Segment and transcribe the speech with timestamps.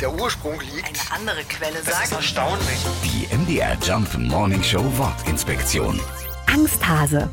[0.00, 0.86] der Ursprung liegt.
[0.86, 2.12] Eine andere Quelle Das ist sagt.
[2.12, 2.78] erstaunlich.
[3.04, 6.00] Die MDR Jump Morning Show Wortinspektion.
[6.52, 7.28] Angsthase.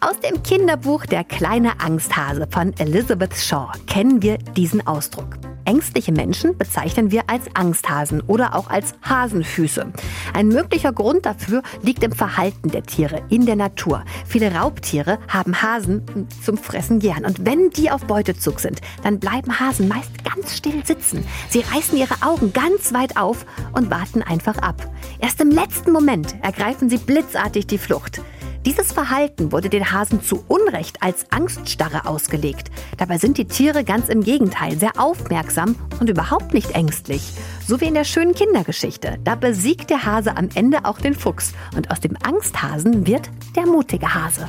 [0.00, 5.36] Aus dem Kinderbuch Der kleine Angsthase von Elizabeth Shaw kennen wir diesen Ausdruck.
[5.66, 9.92] Ängstliche Menschen bezeichnen wir als Angsthasen oder auch als Hasenfüße.
[10.32, 14.04] Ein möglicher Grund dafür liegt im Verhalten der Tiere in der Natur.
[14.26, 16.02] Viele Raubtiere haben Hasen
[16.42, 17.24] zum Fressen gern.
[17.24, 21.26] Und wenn die auf Beutezug sind, dann bleiben Hasen meist ganz still sitzen.
[21.48, 24.90] Sie reißen ihre Augen ganz weit auf und warten einfach ab.
[25.18, 28.20] Erst im letzten Moment ergreifen sie blitzartig die Flucht.
[28.66, 32.70] Dieses Verhalten wurde den Hasen zu Unrecht als Angststarre ausgelegt.
[32.98, 37.32] Dabei sind die Tiere ganz im Gegenteil sehr aufmerksam und überhaupt nicht ängstlich.
[37.66, 39.18] So wie in der schönen Kindergeschichte.
[39.24, 43.64] Da besiegt der Hase am Ende auch den Fuchs und aus dem Angsthasen wird der
[43.64, 44.48] mutige Hase.